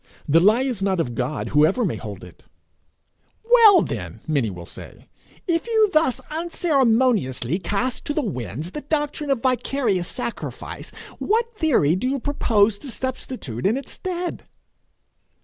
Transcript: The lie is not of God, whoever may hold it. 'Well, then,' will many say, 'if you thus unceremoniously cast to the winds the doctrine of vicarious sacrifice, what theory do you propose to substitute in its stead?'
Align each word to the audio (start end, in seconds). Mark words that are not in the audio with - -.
The 0.27 0.39
lie 0.39 0.63
is 0.63 0.81
not 0.81 0.99
of 0.99 1.13
God, 1.13 1.49
whoever 1.49 1.85
may 1.85 1.97
hold 1.97 2.23
it. 2.23 2.43
'Well, 3.45 3.83
then,' 3.83 4.21
will 4.27 4.33
many 4.33 4.65
say, 4.65 5.07
'if 5.47 5.67
you 5.67 5.89
thus 5.93 6.19
unceremoniously 6.31 7.59
cast 7.59 8.03
to 8.05 8.13
the 8.15 8.23
winds 8.25 8.71
the 8.71 8.81
doctrine 8.81 9.29
of 9.29 9.43
vicarious 9.43 10.07
sacrifice, 10.07 10.89
what 11.19 11.55
theory 11.59 11.95
do 11.95 12.07
you 12.07 12.17
propose 12.19 12.79
to 12.79 12.89
substitute 12.89 13.67
in 13.67 13.77
its 13.77 13.91
stead?' 13.91 14.47